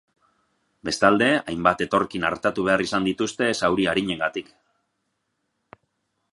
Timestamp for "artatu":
2.31-2.65